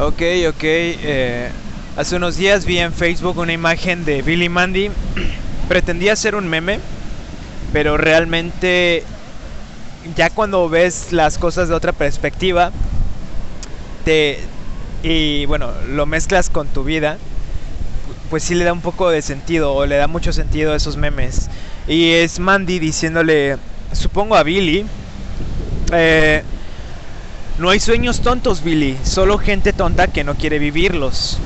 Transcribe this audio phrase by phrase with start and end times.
[0.00, 0.62] Ok, ok.
[0.62, 1.50] eh,
[1.94, 4.90] hace unos días vi en Facebook una imagen de Billy Mandy.
[5.68, 6.80] Pretendía ser un meme,
[7.74, 9.04] pero realmente
[10.16, 12.72] ya cuando ves las cosas de otra perspectiva,
[14.06, 14.40] te
[15.02, 17.18] y bueno, lo mezclas con tu vida,
[18.30, 20.96] pues sí le da un poco de sentido o le da mucho sentido a esos
[20.96, 21.50] memes.
[21.86, 23.58] Y es Mandy diciéndole,
[23.92, 24.86] supongo a Billy,
[25.92, 26.42] eh,
[27.60, 31.38] no hay sueños tontos, Billy, solo gente tonta que no quiere vivirlos.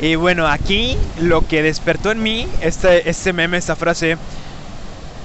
[0.00, 4.18] Y bueno, aquí lo que despertó en mí, este, este meme, esta frase,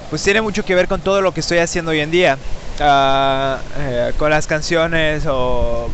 [0.10, 2.38] pues tiene mucho que ver con todo lo que estoy haciendo hoy en día.
[2.80, 5.90] Eh, con las canciones o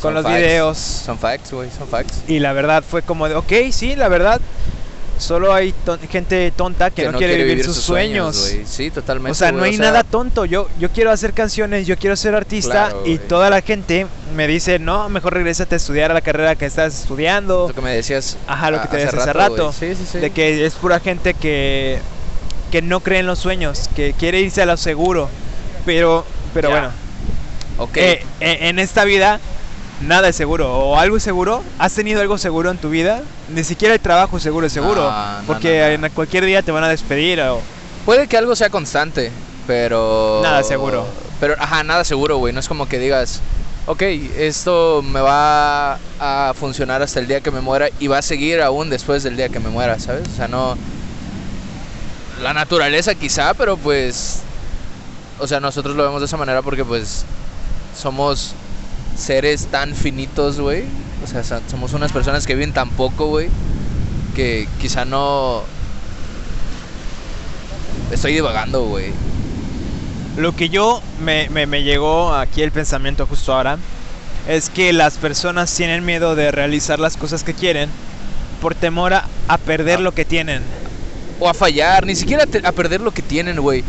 [0.00, 0.36] con Son los facts.
[0.36, 0.78] videos.
[0.78, 2.22] Son facts, güey, son facts.
[2.28, 4.40] Y la verdad fue como de, ok, sí, la verdad,
[5.18, 8.52] solo hay ton- gente tonta que, no, quiere, vivir, sus sueños.
[8.66, 9.32] Sí, totalmente.
[9.32, 10.44] o sea, no hay nada tonto.
[10.44, 14.46] Yo, yo quiero hacer canciones, yo quiero ser artista Claro, y toda la gente me
[14.46, 17.66] dice, no, mejor regrésate a estudiar a la carrera que estás estudiando.
[17.68, 18.36] Lo que me decías.
[18.46, 19.72] Ajá, lo que te decía hace rato.
[19.72, 20.18] Sí, sí, sí.
[20.18, 21.98] De que es pura gente que,
[22.70, 25.28] que no cree en los sueños, que quiere irse a lo seguro.
[25.86, 26.74] Pero, pero Ya.
[26.74, 26.92] bueno,
[27.78, 27.96] Ok.
[27.96, 29.40] eh, eh, en esta vida
[30.06, 30.72] nada es seguro.
[30.72, 31.62] O algo es seguro.
[31.78, 33.22] ¿Has tenido algo seguro en tu vida?
[33.48, 35.10] Ni siquiera el trabajo seguro es seguro.
[35.10, 37.40] No, no, porque no, en cualquier día te van a despedir.
[37.40, 37.60] O...
[38.04, 39.32] Puede que algo sea constante,
[39.66, 40.40] pero.
[40.42, 41.06] Nada seguro.
[41.40, 42.52] Pero, ajá, nada seguro, güey.
[42.52, 43.40] No es como que digas,
[43.86, 48.22] ok, esto me va a funcionar hasta el día que me muera y va a
[48.22, 50.28] seguir aún después del día que me muera, ¿sabes?
[50.28, 50.76] O sea, no.
[52.42, 54.40] La naturaleza quizá, pero pues.
[55.38, 57.24] O sea, nosotros lo vemos de esa manera porque, pues.
[57.96, 58.54] Somos
[59.16, 60.84] seres tan finitos, güey.
[61.22, 63.48] O sea, so- somos unas personas que viven tan poco, güey.
[64.34, 65.62] Que quizá no.
[68.10, 69.12] Estoy divagando, güey.
[70.36, 73.78] Lo que yo me, me, me llegó aquí el pensamiento justo ahora
[74.48, 77.88] es que las personas tienen miedo de realizar las cosas que quieren
[78.60, 80.02] por temor a, a perder Ah.
[80.02, 80.62] lo que tienen.
[81.40, 83.82] o a fallar, ni siquiera te- a perder lo que tienen, güey.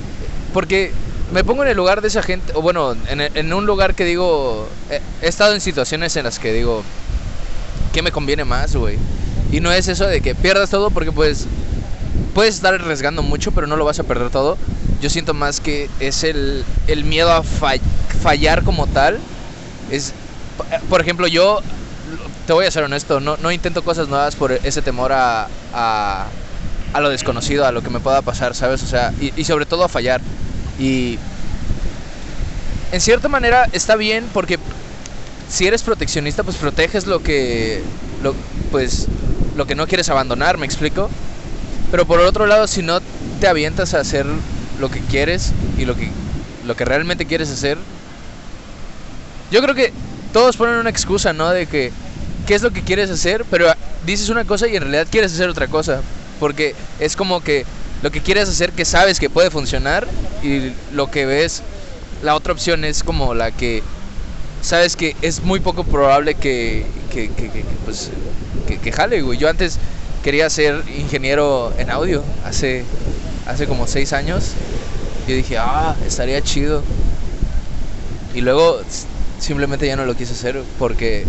[0.54, 0.92] Porque
[1.32, 4.06] me pongo en el lugar de esa gente, o bueno, en, en un lugar que
[4.06, 6.84] digo, he, he estado en situaciones en las que digo,
[7.94, 8.98] ¿qué me conviene más, güey?
[9.52, 11.48] Y no es eso de que pierdas todo porque pues
[12.34, 14.58] puedes estar arriesgando mucho, pero no lo vas a perder todo.
[15.02, 17.74] Yo siento más que es el, el miedo a fa-
[18.22, 19.20] fallar como tal.
[19.92, 20.14] Es,
[20.90, 21.62] por ejemplo, yo
[22.48, 26.28] te voy a ser honesto, no, no intento cosas nuevas por ese temor a, a,
[26.94, 28.84] a lo desconocido, a lo que me pueda pasar, ¿sabes?
[28.84, 30.22] O sea, y, y sobre todo a fallar.
[30.80, 31.18] Y
[32.92, 34.60] en cierta manera está bien porque
[35.50, 37.82] si eres proteccionista, pues proteges lo que,
[38.22, 38.34] lo,
[38.72, 39.08] pues,
[39.56, 41.10] lo que no quieres abandonar, ¿me explico?
[41.92, 43.00] Pero por otro lado, si no
[43.40, 44.26] te avientas a hacer
[44.80, 46.10] lo que quieres y lo que,
[46.66, 47.78] lo que realmente quieres hacer,
[49.52, 49.94] yo creo que
[50.34, 51.50] todos ponen una excusa, ¿no?
[51.52, 51.92] De que,
[52.48, 53.46] ¿qué es lo que quieres hacer?
[53.50, 53.72] Pero
[54.06, 56.02] dices una cosa y en realidad quieres hacer otra cosa.
[56.40, 57.66] Porque es como que
[58.06, 60.08] lo que quieres hacer que sabes que puede funcionar
[60.44, 61.64] y lo que ves,
[62.22, 63.82] la otra opción es como la que
[64.62, 66.86] sabes que es muy poco probable que,
[67.84, 68.12] pues,
[68.84, 69.40] que, jale, güey.
[69.40, 69.80] Yo antes
[70.24, 72.86] quería ser ingeniero en audio hace,
[73.48, 74.52] hace como seis años.
[75.28, 76.84] Yo dije, ah, estaría chido.
[78.36, 78.82] Y luego
[79.40, 81.26] simplemente ya no lo quise hacer porque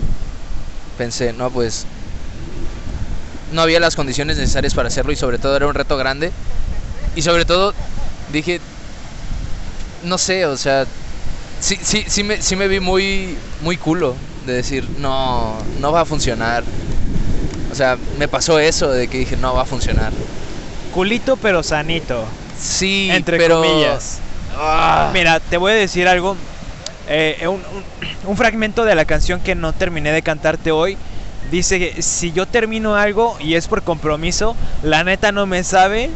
[0.98, 1.86] pensé, no, pues
[3.54, 6.32] no había las condiciones necesarias para hacerlo y sobre todo era un reto grande.
[7.16, 7.74] Y sobre todo
[8.32, 8.60] dije,
[10.04, 10.86] no sé, o sea,
[11.60, 14.14] sí, sí, sí, me, sí me vi muy, muy culo
[14.46, 16.62] de decir, no, no va a funcionar.
[17.72, 20.12] O sea, me pasó eso de que dije, no va a funcionar.
[20.94, 22.24] Culito pero sanito,
[22.58, 23.60] Sí, entre pero...
[23.60, 24.18] comillas.
[24.58, 26.36] Ah, Mira, te voy a decir algo.
[27.08, 30.96] eh, un, un- un fragmento de la canción que no terminé de cantarte hoy.
[31.50, 36.10] Dice que si yo termino algo y es por compromiso, la neta no me sabe.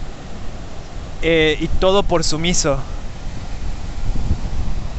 [1.22, 2.78] Eh, y todo por sumiso.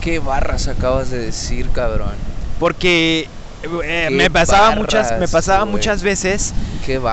[0.01, 2.13] qué barras acabas de decir, cabrón.
[2.59, 3.27] Porque
[3.83, 5.73] eh, me pasaba muchas, me pasaba güey.
[5.73, 6.53] muchas veces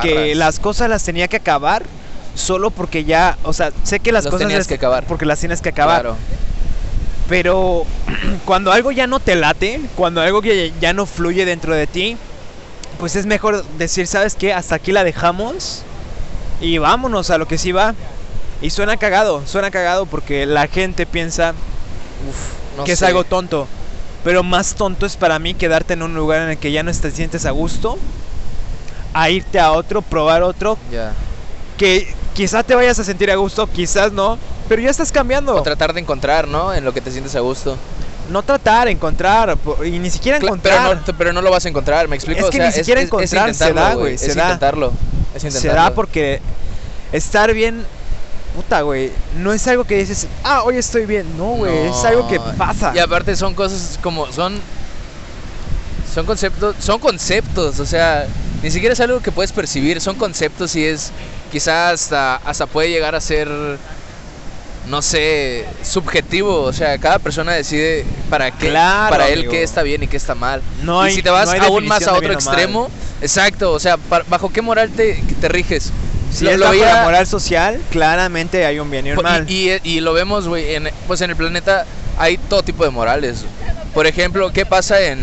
[0.03, 1.83] que las cosas las tenía que acabar
[2.35, 5.05] solo porque ya, o sea, sé que las cosas tenías las- que acabar.
[5.05, 6.01] porque las tienes que acabar.
[6.03, 6.17] Claro.
[7.29, 7.85] Pero
[8.47, 12.17] cuando algo ya no te late, cuando algo que ya no fluye dentro de ti,
[12.99, 14.55] pues es mejor decir, ¿sabes qué?
[14.55, 15.83] Hasta aquí la dejamos
[16.61, 17.95] y vámonos a lo que sí va.
[18.61, 21.55] Y suena cagado, suena cagado porque la gente piensa
[22.77, 23.69] No que es algo tonto.
[24.25, 26.93] Pero más tonto es para mí quedarte en un lugar en el que ya no
[26.93, 27.99] te sientes a gusto,
[29.15, 31.13] a irte a otro, probar otro, Ya.
[31.77, 34.39] que quizás te vayas a sentir a gusto, quizás no,
[34.69, 35.55] pero ya estás cambiando.
[35.55, 36.75] O tratar de encontrar, ¿no?
[36.75, 37.77] En lo que te sientes a gusto.
[38.29, 39.57] no tratar, encontrar,
[39.87, 40.89] y ni siquiera encontrar.
[40.89, 42.41] Pero no, pero no lo vas a encontrar, ¿me explico?
[42.41, 44.43] Es O que sea, ni siquiera encontrar se intentarlo, da, güey, se Es da.
[44.43, 44.93] intentarlo.
[45.35, 45.81] Es se intentarlo.
[45.83, 46.41] da porque
[47.13, 47.87] estar bien,
[48.59, 51.25] puta, güey, no es algo que dices, ah, hoy estoy bien.
[51.39, 52.91] No, güey, es algo que No, pasa.
[52.93, 54.61] Y aparte son cosas como son
[56.13, 58.27] son conceptos, son conceptos, o sea,
[58.63, 61.13] ni siquiera es algo que puedes percibir, son conceptos y es
[61.53, 63.49] quizás hasta hasta puede llegar a ser
[64.89, 69.53] no sé, subjetivo, o sea, cada persona decide para qué Claro, para él amigo.
[69.53, 70.63] qué está bien y qué está mal.
[70.83, 72.89] No y hay- si te vas no aún más a otro extremo,
[73.21, 75.93] exacto, o sea, bajo qué moral te, te riges.
[76.31, 79.45] Si Lo- es la moral social, claramente hay un bien y un Po- mal.
[79.49, 81.87] Y, y- y lo vemos, güey, en, pues en el planeta
[82.19, 83.45] hay todo tipo de morales.
[83.95, 85.19] Por ejemplo, ¿qué pasa en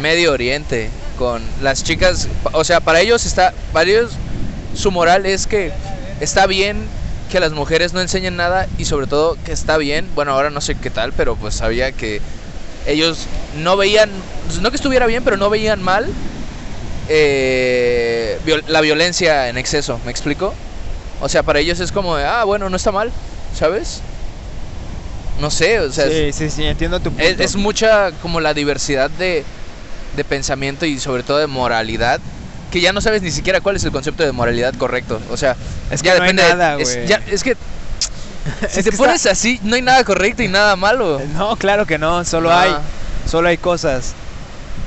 [0.00, 2.28] Medio Oriente con las chicas?
[2.52, 4.12] O sea, para ellos está, para ellos
[4.74, 5.72] su moral es que
[6.20, 6.86] está bien
[7.30, 10.60] que las mujeres no enseñen nada y sobre todo que está bien, bueno, ahora no
[10.60, 12.20] sé qué tal, pero pues sabía que
[12.86, 13.26] ellos
[13.56, 14.10] no veían,
[14.46, 16.06] pues, no que estuviera bien, pero no veían mal
[17.08, 20.54] eh, viol- la violencia en exceso, ¿me explico?
[21.20, 23.10] O sea, para ellos es como de, ah, bueno, no está mal,
[23.54, 24.00] ¿sabes?
[25.40, 27.22] No sé, o sea, sí, es, sí, sí, entiendo tu punto.
[27.22, 29.44] es- es mucha como la diversidad de,
[30.16, 32.20] de pensamiento y sobre todo de moralidad,
[32.70, 35.20] que ya no sabes ni siquiera cuál es el concepto de moralidad correcto.
[35.30, 35.56] O sea,
[35.90, 37.54] Es que ya no hay depende de- nada, es, ya- es que
[38.70, 41.20] si Es te que pones está- así, no hay nada correcto y nada malo.
[41.34, 42.60] No, claro que no, solo Ah.
[42.62, 42.74] hay,
[43.30, 44.14] solo hay cosas.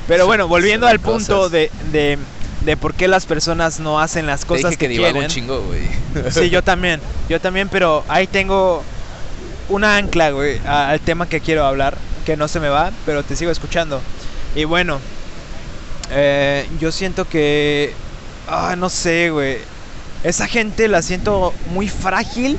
[0.09, 2.17] Pero bueno, volviendo al punto de, de,
[2.65, 5.23] de por qué las personas no hacen las Te cosas dije que, que, quieren.
[5.23, 6.31] un chingo, güey.
[6.31, 8.83] Sí, yo también, yo también, pero ahí tengo
[9.69, 11.95] una ancla, güey, al tema que quiero hablar,
[12.25, 14.01] que no se me va, pero te sigo escuchando.
[14.55, 14.99] Y bueno,
[16.09, 17.93] eh, yo siento que,
[18.47, 19.59] ah, no sé, güey,
[20.23, 22.57] esa gente la siento muy frágil,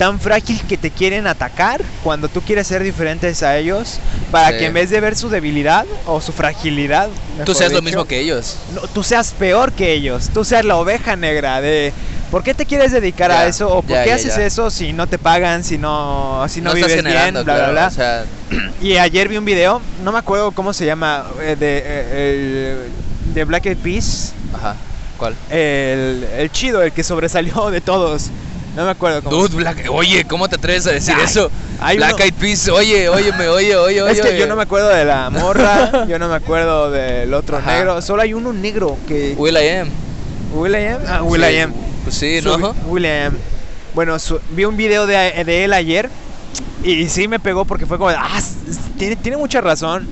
[0.00, 3.98] tan frágil que te quieren atacar cuando tú quieres ser diferentes a ellos,
[4.30, 4.56] para Sí.
[4.56, 7.10] que en vez de ver su debilidad o su fragilidad,
[7.44, 8.56] Tú seas lo mismo que ellos.
[8.74, 11.92] no, tú seas peor que ellos, tú seas la oveja negra de
[12.30, 13.68] ¿por qué te quieres dedicar a eso?
[13.68, 16.72] ¿O por ya, qué ya, haces eso si no te pagan, si no, si no,
[16.72, 17.86] vives bien, bla, claro, bla, bla?
[17.88, 18.24] O sea,
[18.80, 22.76] Y ayer vi un video, no me acuerdo cómo se llama, eh, de, eh,
[23.34, 24.76] de Black Eyed Peas, ajá.
[25.18, 25.34] ¿Cuál?
[25.50, 28.30] el, el chido, el que sobresalió de todos.
[28.74, 29.36] No me acuerdo cómo.
[29.36, 31.50] Dude, Black, oye, ¿cómo te atreves a decir Ay, eso?
[31.80, 34.12] hay Black uno- Eyed Peas, oye, óyeme, oye, oye, oye.
[34.12, 34.38] es que oye.
[34.38, 37.72] yo no me acuerdo de la morra, yo no me acuerdo del otro Ajá.
[37.74, 39.34] negro, solo hay uno negro que...
[39.36, 39.90] Will I am.
[40.52, 41.00] Will.i.am.
[41.06, 41.72] Ah, Sí, Will.i.am.
[42.04, 42.74] Pues sí, Su- ¿no?
[42.86, 43.36] William.
[43.94, 46.08] Bueno, su- vi un video de, de él ayer
[46.84, 48.40] y sí me pegó porque fue como, ah,
[48.96, 50.08] tiene mucha razón.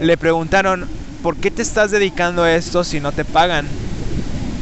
[0.00, 0.86] Le preguntaron,
[1.22, 3.68] ¿por qué te estás dedicando a esto si no te pagan?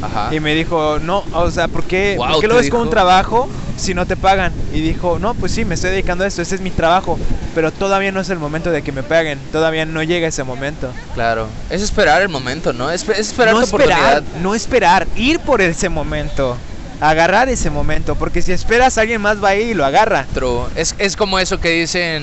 [0.02, 0.34] Ajá.
[0.34, 2.88] Y me dijo, no, o sea, ¿por qué, Guau, ¿por qué lo ves como un
[2.88, 2.94] dijo.
[2.94, 4.52] trabajo si no te pagan?
[4.72, 7.18] Y dijo, no, pues sí, me estoy dedicando a esto, ese es mi trabajo,
[7.54, 10.92] pero todavía no es el momento de que me paguen, todavía no llega ese momento.
[11.14, 11.48] Claro.
[11.70, 12.90] Es esperar el momento, ¿no?
[12.90, 14.42] Es, es esperar no tu esperar, oportunidad.
[14.42, 16.56] no esperar, ir por ese momento,
[17.00, 20.26] agarrar ese momento, porque si esperas alguien más va ahí y lo agarra.
[20.34, 20.66] True.
[20.74, 22.22] Es, es como eso que dicen,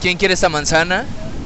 [0.00, 1.04] ¿quién quiere esta manzana?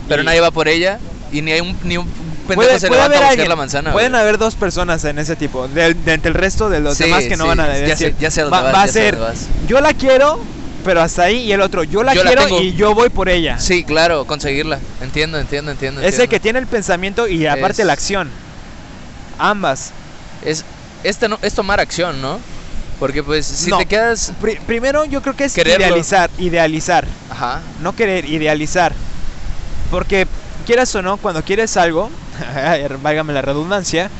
[0.08, 0.98] Pero Y- nadie va por ella
[1.32, 2.06] y ni hay un, ni un
[2.44, 3.92] pendejo Puede, se puede levanta haber a buscar alguien, la manzana.
[3.92, 4.22] pueden güey.
[4.22, 7.24] haber dos personas en ese tipo, de, de entre el resto de los Sí, demás
[7.24, 8.92] que no van a ya decir, sé- ya sé dónde va, vas, va a ya
[8.92, 9.46] ser, dónde vas.
[9.66, 10.40] yo la quiero,
[10.84, 13.58] pero hasta ahí, y el otro, yo la Yo quiero y yo voy por ella.
[13.58, 14.78] Sí, claro, conseguirla.
[15.00, 16.00] Entiendo, entiendo, entiendo.
[16.02, 18.30] es el que tiene el pensamiento y aparte Es- la acción.
[19.38, 19.90] Ambas.
[20.44, 20.64] Es,
[21.02, 22.38] este no, es tomar acción, ¿no?
[23.00, 23.78] Porque pues si No.
[23.78, 24.32] te quedas...
[24.40, 25.84] Pri- primero yo creo que es Quererlo.
[25.86, 27.06] idealizar, idealizar.
[27.30, 27.60] Ajá.
[27.80, 28.92] no querer idealizar.
[29.90, 30.26] Porque
[30.66, 32.10] quieras o no, cuando quieres algo,
[33.02, 34.10] válgame la redundancia,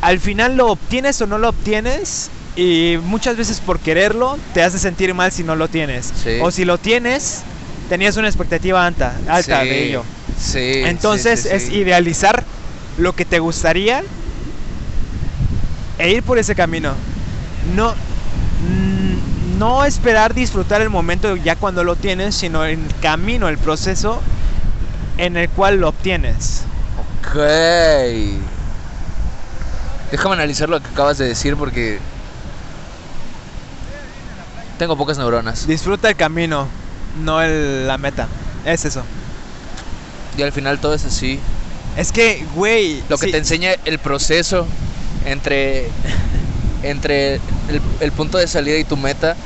[0.00, 4.78] al final lo obtienes o no lo obtienes y muchas veces por quererlo te hace
[4.78, 6.12] sentir mal si no lo tienes.
[6.22, 6.38] Sí.
[6.42, 7.42] O si lo tienes,
[7.88, 10.04] tenías una expectativa alta, alta Sí, de ello.
[10.38, 10.72] Sí.
[10.84, 12.44] Entonces es idealizar
[12.98, 14.02] lo que te gustaría
[15.98, 16.94] e ir por ese camino.
[17.74, 23.58] No, mm, no esperar disfrutar el momento ya cuando lo tienes, sino el camino, el
[23.58, 24.20] proceso
[25.18, 26.64] en el cual lo obtienes.
[27.30, 27.36] Ok.
[30.10, 31.98] Déjame analizar lo que acabas de decir porque...
[34.78, 35.66] Tengo pocas neuronas.
[35.66, 36.66] Disfruta el camino,
[37.22, 38.26] no el- la meta.
[38.64, 39.02] Es eso.
[40.36, 41.38] Y al final todo es así.
[41.96, 44.66] Es que, güey, Lo que sí, te enseña el proceso
[45.26, 45.88] entre,
[46.82, 49.36] entre el, el punto de salida y tu meta.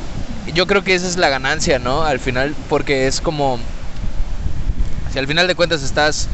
[0.55, 2.05] Yo creo que esa es la ganancia, ¿no?
[2.05, 3.59] Al final, porque es como...
[5.13, 6.29] Si al final de cuentas estás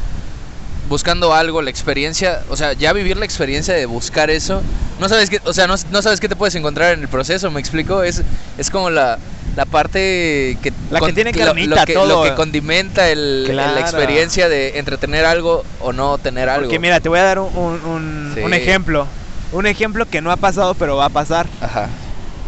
[0.91, 4.61] buscando algo, la experiencia, o sea, ya vivir la experiencia de buscar eso,
[4.99, 7.49] no sabes qué, o sea, no, no sabes qué te puedes encontrar en el proceso,
[7.49, 8.03] ¿me explico?
[8.03, 8.21] Es,
[8.57, 9.17] es como la,
[9.55, 12.07] la parte que La que tiene lo- carnita, lo, que, todo.
[12.07, 13.73] lo que condimenta el, el- Claro.
[13.75, 16.65] la experiencia de entretener algo o no tener algo.
[16.65, 18.41] Porque mira, te voy a dar un, un- un- Sí.
[18.41, 19.07] un ejemplo.
[19.53, 21.47] Un ejemplo que no ha pasado, pero va a pasar.
[21.61, 21.87] Ajá.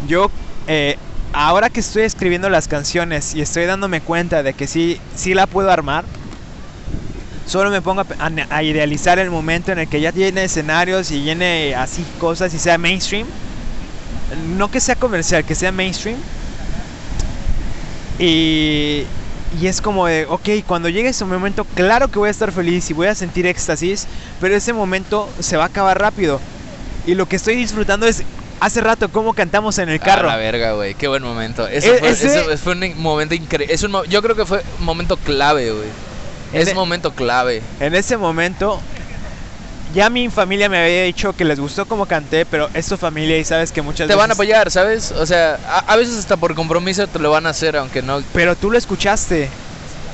[0.07, 0.29] Yo,
[0.67, 0.97] eh,
[1.31, 5.47] ahora que estoy escribiendo las canciones y estoy dándome cuenta de que sí, sí la
[5.47, 6.03] puedo armar,
[7.45, 11.12] solo me pongo a, a a idealizar el momento en el que ya tiene escenarios
[11.12, 13.27] y llene así cosas y sea mainstream.
[14.57, 16.17] No que sea comercial, que sea mainstream.
[18.19, 19.03] Y,
[19.59, 22.89] y es como de, ok, cuando llegue ese momento, claro que voy a estar feliz
[22.89, 24.07] y voy a sentir éxtasis,
[24.39, 26.39] pero ese momento se va a acabar rápido.
[27.05, 28.23] Y lo que estoy disfrutando es
[28.59, 30.29] hace rato cómo cantamos en el carro.
[30.29, 30.93] A la verga, güey.
[30.95, 31.67] Qué buen momento.
[31.67, 33.73] Ese E- fue, ese- ese fue un momento increíble.
[33.73, 35.89] Es un yo creo que fue un momento clave, güey.
[36.53, 37.62] Es un momento clave.
[37.79, 38.79] En ese momento,
[39.93, 43.38] ya mi familia me había dicho que les gustó cómo canté, pero es tu familia
[43.38, 44.17] y sabes que muchas Te veces...
[44.17, 45.12] van a apoyar, ¿sabes?
[45.12, 48.22] O sea, a, a veces hasta por compromiso te lo van a hacer, aunque no.
[48.33, 49.50] Pero tú lo escuchaste,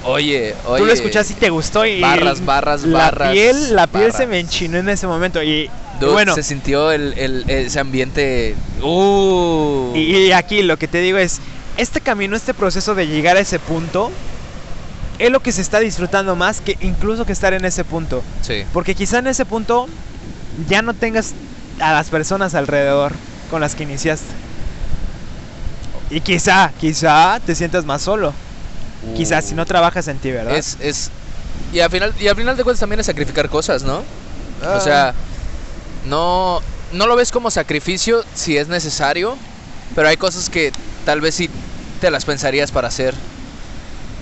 [0.06, 0.80] Oye, oye.
[0.80, 2.00] tú lo escuchaste y te gustó y...
[2.00, 5.70] Barras, barras, la barras, Piel, la piel se me enchinó en ese momento y, y
[6.00, 8.56] Dude, bueno, se sintió el, el- ese ambiente.
[8.82, 9.92] Uh.
[9.96, 11.42] y, y aquí lo que te digo es,
[11.76, 14.10] este camino, este proceso de llegar a ese punto,
[15.20, 18.24] es lo que se está disfrutando más que incluso que estar en ese punto.
[18.42, 18.64] sí.
[18.74, 19.88] Porque quizá en ese punto
[20.68, 21.34] ya no tengas
[21.80, 23.14] a las personas alrededor
[23.52, 24.28] con las que iniciaste.
[26.10, 28.34] Y quizá, quizá te sientas más solo.
[29.16, 30.58] Quizás si no trabajas en ti, ¿verdad?
[30.58, 31.12] Es, es.
[31.72, 34.04] Y al final, y al final de cuentas también es sacrificar cosas, ¿no?
[34.64, 34.76] Ah.
[34.78, 35.14] O sea,
[36.06, 36.62] no,
[36.92, 39.38] no lo ves como sacrificio si es necesario,
[39.96, 40.72] pero hay cosas que
[41.06, 41.50] tal vez sí
[42.02, 43.14] te las pensarías para hacer.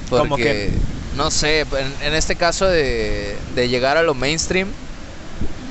[0.10, 0.72] Porque, ¿Cómo qué?
[1.16, 4.68] no sé, en, en este caso de, de llegar a lo mainstream,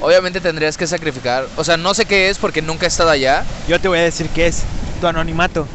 [0.00, 1.47] obviamente tendrías que sacrificar.
[1.57, 3.45] O sea, no sé qué es porque nunca he estado allá.
[3.69, 4.62] Yo te voy a decir que es
[5.00, 5.66] tu anonimato.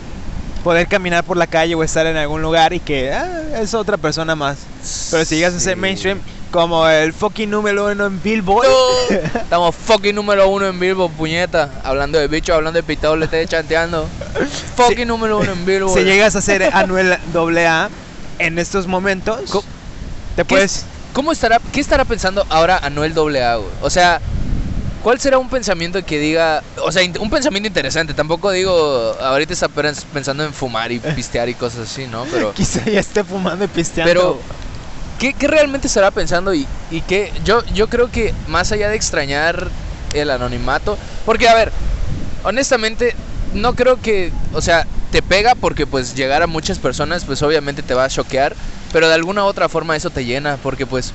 [0.64, 3.98] Poder caminar por la calle o estar en algún lugar y que ah, es otra
[3.98, 4.60] persona más.
[5.10, 5.80] Pero si llegas a ser Sí.
[5.80, 11.14] mainstream, como el fucking número uno en Billboard, No, Estamos fucking número uno en Billboard,
[11.14, 11.72] puñeta.
[11.84, 14.08] Hablando de bicho, hablando de pitado, le estoy chanteando.
[14.76, 15.98] Fucking número uno en Billboard.
[15.98, 17.90] si llegas a ser Anuel AA
[18.46, 19.40] en estos momentos,
[20.36, 20.86] te ¿Qué, puedes...
[21.14, 23.70] ¿Cómo estará, qué estará pensando ahora Anuel AA, güey?
[23.82, 24.22] O sea,
[25.04, 28.14] ¿cuál será un pensamiento que diga, o sea, un pensamiento interesante?
[28.14, 32.26] Tampoco digo, ahorita está pens- pensando en fumar y pistear y cosas así, ¿no?
[32.32, 34.10] Pero, Quizá ya esté fumando y pisteando.
[34.10, 34.40] pero
[35.20, 37.34] ¿qué, qué realmente estará pensando y, y qué?
[37.44, 39.68] Yo, yo creo que más allá de extrañar
[40.14, 41.72] el anonimato, porque a ver,
[42.44, 43.16] honestamente,
[43.54, 47.84] no creo que, o sea, te pega porque pues llegar a muchas personas, pues obviamente
[47.84, 48.56] te va a choquear,
[48.92, 51.14] pero de alguna otra forma eso te llena, porque pues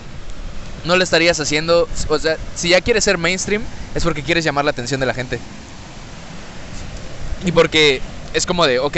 [0.84, 3.62] no lo estarías haciendo, o sea, si ya quieres ser mainstream,
[3.94, 5.38] es porque quieres llamar la atención de la gente.
[7.44, 8.00] Y porque
[8.34, 8.96] es como de, ok,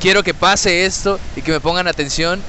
[0.00, 2.42] quiero que pase esto y que me pongan atención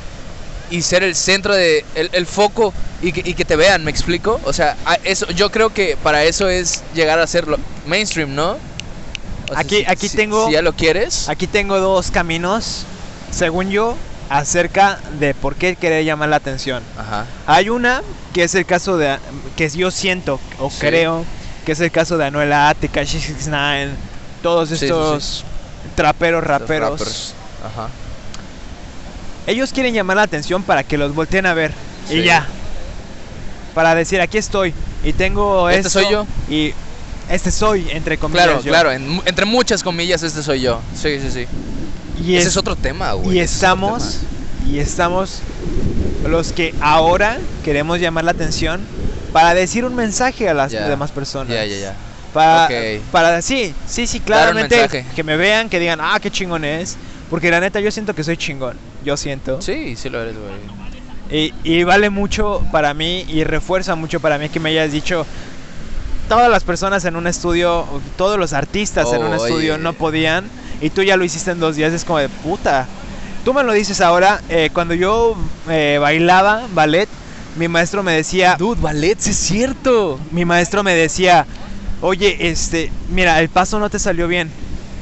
[0.72, 3.92] y ser el centro de, el, el foco y que, y que te vean, ¿me
[3.92, 4.40] explico?
[4.44, 7.46] O sea, eso, yo creo que para eso es llegar a ser
[7.86, 8.58] mainstream, ¿no?
[9.50, 11.28] O sea, Aquí- si- aquí si- tengo- Si ya lo quieres.
[11.30, 12.86] Aquí tengo dos caminos,
[13.32, 13.96] según yo,
[14.30, 16.84] acerca de por qué querer llamar la atención.
[16.98, 17.26] Ajá.
[17.48, 18.02] Hay una
[18.34, 19.18] que es el caso de
[19.56, 20.78] que yo siento o Sí.
[20.80, 21.26] creo
[21.66, 23.92] que es el caso de Anuela, Tekashi 69,
[24.44, 24.86] todos Sí, sí, sí.
[24.86, 25.44] estos
[25.96, 27.34] traperos, raperos.
[27.66, 27.90] Ajá.
[29.48, 31.72] Ellos quieren llamar la atención para que los volteen a ver
[32.10, 32.46] y ya.
[33.74, 36.28] Para decir, aquí estoy y tengo Este esto soy yo.
[36.50, 36.74] y
[37.30, 38.70] este soy entre comillas Claro, yo.
[38.72, 40.82] claro, en entre muchas comillas este soy yo.
[40.96, 41.46] Sí, sí, sí.
[42.24, 43.38] Y Ese es- es otro tema, güey.
[43.38, 44.72] Y es estamos, tema.
[44.74, 45.40] y estamos
[46.28, 48.82] los que ahora queremos llamar la atención
[49.32, 50.88] para decir un mensaje a las Ya.
[50.88, 51.54] demás personas.
[51.54, 51.94] Ya, ya, ya.
[52.34, 53.02] Para, Ok.
[53.12, 56.98] para sí, sí, sí, claramente que me vean, que digan, ah, qué chingón es.
[57.30, 58.76] Porque la neta yo siento que soy chingón.
[59.06, 59.62] Yo siento.
[59.62, 60.80] Sí, sí lo eres, güey.
[61.32, 65.26] Y, y vale mucho para mí y refuerza mucho para mí que me hayas dicho.
[66.30, 69.84] Todas las personas en un estudio, todos los artistas en un estudio oye.
[69.84, 70.46] no podían
[70.80, 72.88] y tú ya lo hiciste en dos días, es como de puta.
[73.44, 75.36] Tú me lo dices ahora, eh, cuando yo
[75.70, 77.10] eh, bailaba ballet,
[77.58, 80.20] mi maestro me decía, Dude, ballet, sí es cierto.
[80.30, 81.48] mi maestro me decía,
[82.02, 84.52] oye, este, mira, el paso no te salió bien,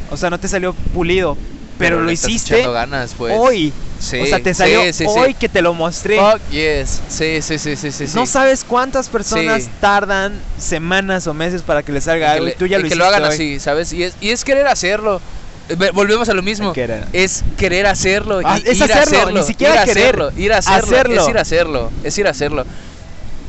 [0.09, 1.35] o sea, no te salió pulido,
[1.77, 3.35] pero, lo hiciste ganas, pues.
[3.37, 5.05] hoy, Sí, o sea, te salió sí, sí.
[5.07, 6.17] hoy que te lo mostré.
[6.19, 7.01] Fuck yes.
[7.07, 8.05] Sí, sí, sí, sí, sí.
[8.13, 12.55] No sabes cuántas personas tardan semanas o meses para que les salga algo le- y
[12.55, 13.29] tú ya y lo que hiciste lo hagan hoy.
[13.33, 13.91] así, ¿sabes?
[13.93, 15.19] Y es, y es querer hacerlo.
[15.67, 16.73] Ve- Volvemos a lo mismo.
[16.73, 17.05] Querer.
[17.11, 18.39] Es querer hacerlo.
[18.43, 20.03] Ah, es ir hacerlo, ni siquiera ir querer.
[20.05, 21.21] hacerlo, ir a hacerlo, Hacerlo.
[21.23, 21.91] Es ir a hacerlo.
[22.03, 22.65] Es ir a hacerlo.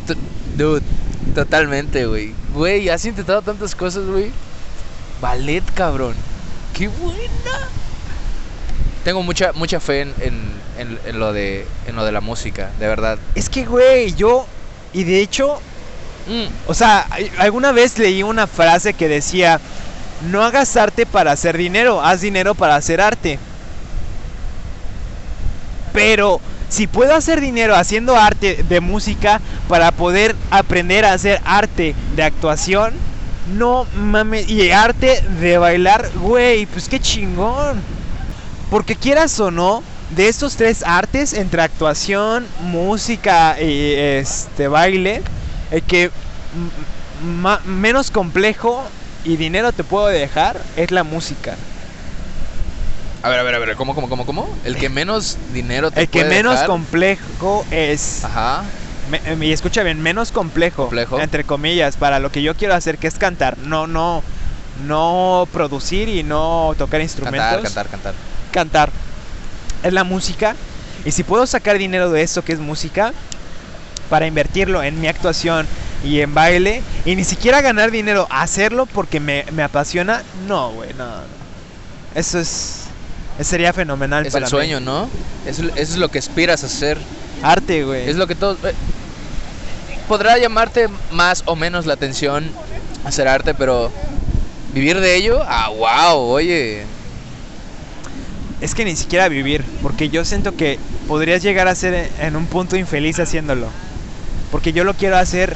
[0.07, 0.15] T-
[0.57, 0.83] Dude,
[1.35, 2.35] totalmente, güey.
[2.55, 4.33] Güey, has intentado tantas cosas, güey.
[5.21, 6.15] Ballet, cabrón.
[6.73, 7.19] Qué buena.
[9.09, 12.71] Tengo mucha mucha fe en, en- en- en lo de en lo de la música,
[12.79, 13.19] de verdad.
[13.35, 14.47] Es que, güey, yo.
[14.93, 15.59] Y de hecho,
[16.27, 17.07] Mm, o sea,
[17.39, 19.61] alguna vez leí una frase que decía:
[20.31, 23.39] No hagas arte para hacer dinero, haz dinero para hacer arte.
[25.93, 31.95] Pero si puedo hacer dinero haciendo arte de música para poder aprender a hacer arte
[32.15, 32.93] de actuación,
[33.57, 37.83] no mames, y arte de bailar, güey, pues qué chingón.
[38.71, 45.23] Porque quieras o no, de estos tres artes, entre actuación, música y este baile,
[45.71, 46.11] el que
[47.65, 48.85] menos complejo
[49.25, 51.57] y dinero te puedo dejar es la música.
[53.23, 54.49] A ver, a ver, a ver, ¿cómo, cómo, cómo, cómo?
[54.65, 56.67] El que menos dinero te El que menos dejar.
[56.67, 58.65] complejo es Ajá.
[59.11, 61.19] Me- eh, y escucha bien, menos complejo, Complejo.
[61.19, 64.23] entre comillas, para lo que yo quiero hacer, que es cantar, no, no,
[64.87, 68.28] no producir y no tocar instrumentos, Cantar, cantar, cantar.
[68.49, 68.91] Cantar.
[69.83, 70.57] Es la música,
[71.05, 73.13] y si puedo sacar dinero de eso que es música,
[74.11, 75.67] para invertirlo en mi actuación
[76.03, 80.95] y en baile, y ni siquiera ganar dinero, hacerlo porque me, me apasiona, no, güey,
[80.95, 81.39] no, no.
[82.15, 82.85] Eso es,
[83.39, 84.57] eso sería fenomenal Es para el mí.
[84.57, 85.09] sueño, ¿no?
[85.47, 86.99] Eso, eso es lo que aspiras a hacer.
[87.43, 88.09] Arte, güey.
[88.09, 88.59] Es lo que todos...
[88.65, 88.75] eh,
[90.09, 92.51] podrá llamarte más o menos la atención
[93.05, 93.93] hacer arte, pero
[94.73, 96.85] vivir de ello, ah, wow, oye.
[98.61, 102.47] Es que ni siquiera vivir, porque yo siento que podrías llegar a ser en un
[102.47, 103.69] punto infeliz haciéndolo.
[104.51, 105.55] Porque yo lo quiero hacer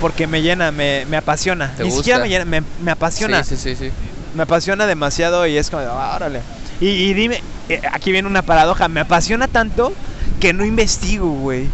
[0.00, 1.74] porque me llena, me, me apasiona.
[1.76, 2.02] ¿Te ni gusta?
[2.02, 3.42] siquiera me llena, me, me apasiona.
[3.42, 3.90] Sí, sí, sí.
[4.34, 6.42] Me apasiona demasiado y es como, "Ah, órale.
[6.80, 9.92] Y, y dime, eh, aquí viene una paradoja, me apasiona tanto
[10.38, 11.66] que no investigo, güey.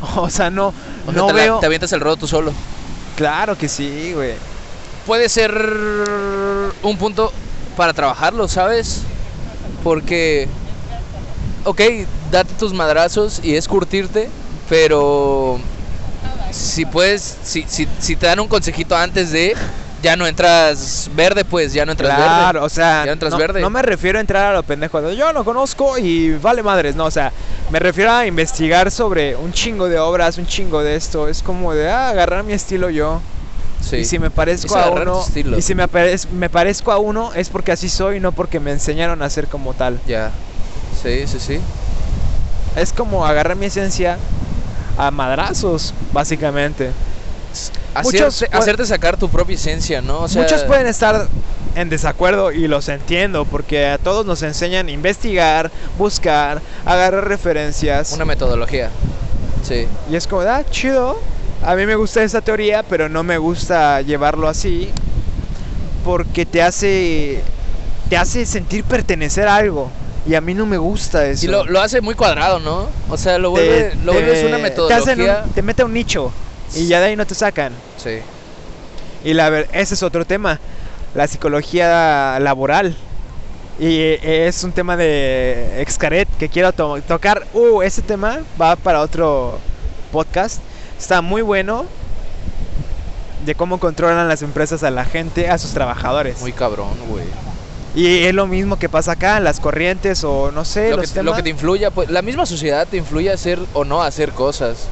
[0.16, 0.72] O sea, no, O
[1.12, 1.58] sea, no te, la- veo...
[1.60, 2.52] te avientas el rodo tú solo.
[3.16, 4.34] Claro que sí, güey.
[5.06, 5.52] Puede ser
[6.82, 7.32] un punto
[7.76, 9.02] para trabajarlo, ¿sabes?
[9.84, 10.48] Porque,
[11.64, 11.80] ok,
[12.32, 14.28] date tus madrazos y es curtirte,
[14.68, 15.60] pero
[16.50, 19.54] si puedes, si, si, si te dan un consejito antes de,
[20.02, 22.66] ya no entras verde, pues ya no entras Claro, verde.
[22.66, 23.60] o sea, Ya entras no, verde.
[23.60, 26.96] no me refiero a entrar a lo pendejo de yo lo conozco y vale madres,
[26.96, 27.30] no, o sea,
[27.70, 31.74] me refiero a investigar sobre un chingo de obras, un chingo de esto, es como
[31.74, 33.20] de ah, agarrar mi estilo yo.
[33.88, 33.96] Sí.
[33.96, 35.58] Y si me parezco a uno, estilo.
[35.58, 38.70] y si me, aparez- me parezco a uno es porque así soy, no porque me
[38.72, 40.00] enseñaron a ser como tal.
[40.06, 40.30] Ya.
[41.02, 41.60] Sí, sí, sí.
[42.76, 44.16] Es como agarrar mi esencia
[44.96, 46.92] a madrazos, básicamente.
[48.02, 50.22] Muchos Hacerte, sacar tu propia esencia, ¿no?
[50.22, 51.28] O sea, Muchos pueden estar
[51.76, 58.12] en desacuerdo y los entiendo porque a todos nos enseñan a investigar, buscar, agarrar referencias.
[58.12, 58.90] Una metodología.
[59.66, 59.86] Sí.
[60.10, 61.20] Y es como, ah, chido.
[61.64, 64.90] A mí me gusta esa teoría, pero no me gusta llevarlo así
[66.04, 67.40] porque te hace
[68.10, 69.90] te hace sentir pertenecer a algo
[70.26, 71.46] y a mí no me gusta eso.
[71.46, 72.88] Y lo, lo hace muy cuadrado, ¿no?
[73.08, 74.98] O sea, lo, Te- vuelve, lo te- vuelves una Te, metodología.
[75.12, 76.32] hacen un- te mete a un nicho
[76.74, 77.72] y ya de ahí no te sacan.
[78.02, 78.18] Sí.
[79.24, 80.60] Y la ese es otro tema,
[81.14, 82.94] la psicología laboral.
[83.78, 87.46] Y eh, es un tema de Excaret que quiero to- tocar.
[87.54, 89.58] Uh, ese tema va para otro
[90.12, 90.60] podcast.
[90.98, 91.86] Está muy bueno
[93.44, 96.40] de cómo controlan las empresas a la gente, a sus trabajadores.
[96.40, 97.24] Muy cabrón, güey.
[97.94, 101.12] Y es lo mismo que pasa acá, las corrientes o no sé, Lo los que,
[101.14, 101.24] temas.
[101.26, 104.06] lo que te influye, pues la misma sociedad te influye a hacer o no a
[104.06, 104.88] hacer cosas.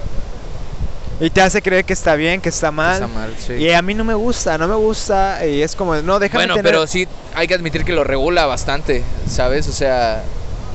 [1.21, 2.95] Y te hace creer que está bien, que está mal.
[2.95, 3.55] Está mal, sí.
[3.55, 5.45] Y a mí no me gusta, no me gusta.
[5.47, 8.47] Y es como, no, déjame Bueno, tener- pero sí hay que admitir que lo regula
[8.47, 9.67] bastante, ¿sabes?
[9.69, 10.23] O sea,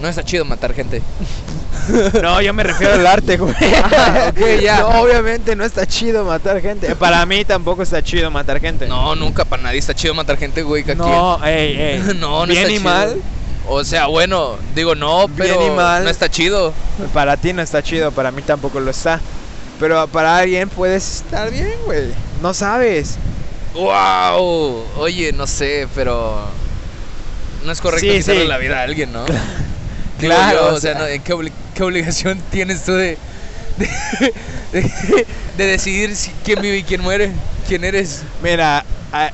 [0.01, 1.01] no está chido matar gente.
[2.21, 3.53] No, yo me refiero al arte, güey.
[3.83, 4.79] Ah, ya.
[4.81, 6.95] No, obviamente no está chido matar gente.
[6.95, 8.87] Para mí tampoco está chido matar gente.
[8.87, 10.89] No, nunca para nadie está chido matar gente, güey.
[10.89, 11.99] ¿a no, ey, ey.
[12.19, 12.83] no, no Bien está y chido.
[12.89, 13.21] mal.
[13.69, 16.03] O sea, bueno, digo no, Bien pero y mal.
[16.03, 16.73] no está chido.
[17.13, 19.19] Para ti no está chido, para mí tampoco lo está.
[19.79, 22.11] Pero para alguien puedes estar bien, güey.
[22.41, 23.17] No sabes.
[23.73, 24.85] ¡Wow!
[24.97, 26.39] Oye, no sé, pero
[27.63, 28.47] no es correcto Sí, quitarle sí.
[28.47, 29.25] la vida a alguien, ¿no?
[30.19, 31.01] Claro, yo, o o sea, sea.
[31.01, 31.07] ¿no?
[31.07, 33.17] ¿en qué, qué obligación tienes tú de,
[33.77, 33.89] de,
[34.71, 35.27] de-
[35.57, 37.31] de decidir si- quién vive y quién muere?
[37.67, 38.23] ¿Quién eres?
[38.41, 38.85] Mira,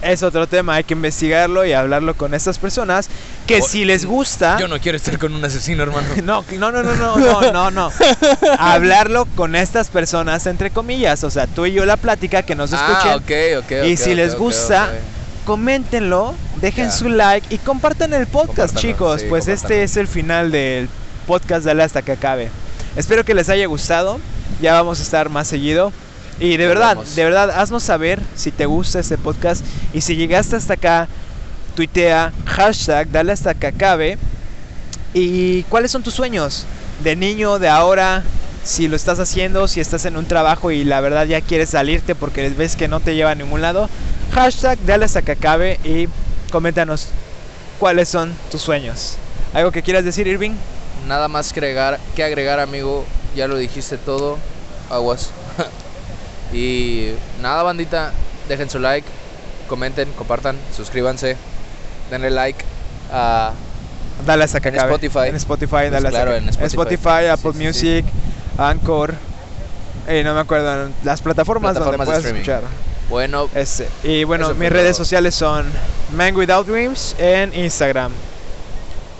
[0.01, 3.09] es otro tema, hay que investigarlo y hablarlo con estas personas
[3.45, 4.57] que O- si les gusta...
[4.59, 6.07] Yo no quiero estar con un asesino, hermano.
[6.23, 7.91] No, no, no, no, no, no, no, no.
[8.59, 11.23] Hablarlo con estas personas, entre comillas.
[11.23, 13.11] O sea, tú y yo la plática, que nos escuchen.
[13.11, 13.85] Ah, ok, ok.
[13.85, 14.91] Y si les gusta.
[15.45, 19.21] Coméntenlo, dejen su like y compartan el podcast, chicos.
[19.21, 20.87] sí, pues este es el final del
[21.27, 22.49] podcast Dale hasta que acabe.
[22.95, 24.19] Espero que les haya gustado.
[24.61, 25.91] Ya vamos a estar más seguido.
[26.39, 27.15] Y de Nos verdad, vemos.
[27.15, 29.65] de verdad, haznos saber si te gusta este podcast.
[29.93, 31.07] Y si llegaste hasta acá,
[31.75, 34.17] tuitea hashtag Dale hasta que acabe.
[35.13, 36.65] ¿Y cuáles son tus sueños?
[37.03, 38.23] De niño, de ahora,
[38.63, 42.15] si lo estás haciendo, si estás en un trabajo y la verdad ya quieres salirte
[42.15, 43.89] porque ves que no te lleva a ningún lado.
[44.33, 46.07] Hashtag dale hasta que acabe y
[46.51, 47.07] coméntanos
[47.79, 49.15] cuáles son tus sueños.
[49.53, 50.53] ¿Algo que quieras decir, Irving?
[51.07, 54.39] Nada más que agregar, que agregar amigo, ya lo dijiste todo,
[54.89, 55.29] aguas.
[56.53, 58.11] y nada, bandita,
[58.47, 59.07] dejen su like,
[59.67, 61.37] comenten, compartan, suscríbanse,
[62.09, 62.63] denle like
[63.11, 63.53] a
[64.25, 64.93] Dale hasta que En acabe.
[64.93, 65.29] Spotify.
[65.29, 66.65] En Spotify, Pues dale claro, en Spotify.
[66.93, 68.05] Spotify, Apple Sí, sí, Music,
[68.57, 69.13] Anchor.
[70.07, 72.41] eh, no me acuerdo, las plataformas, Plataformas de donde puedes streaming.
[72.41, 72.92] escuchar.
[73.13, 75.05] Bueno, Este, y bueno, mis redes todo.
[75.05, 75.71] sociales son
[76.17, 78.11] Man Without Dreams en Instagram.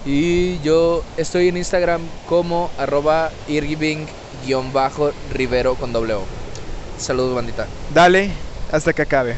[0.04, 6.24] y yo estoy en Instagram como arroba irving-rivero con doble O.
[6.98, 7.68] Saludos, bandita.
[7.94, 8.32] Dale
[8.72, 9.36] hasta que acabe.